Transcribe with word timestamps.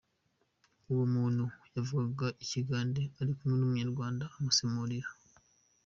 Uwo 0.91 1.05
muntu 1.15 1.45
yavugaga 1.75 2.27
ikigande 2.43 3.01
ari 3.19 3.31
kumwe 3.37 3.55
n’umunyarwanda 3.57 4.23
umusemurira. 4.37 5.09